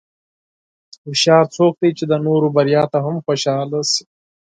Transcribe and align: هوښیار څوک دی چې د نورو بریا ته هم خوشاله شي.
هوښیار 1.03 1.45
څوک 1.55 1.73
دی 1.81 1.91
چې 1.97 2.03
د 2.11 2.13
نورو 2.25 2.47
بریا 2.55 2.83
ته 2.91 2.97
هم 3.05 3.15
خوشاله 3.25 3.81
شي. 3.91 4.03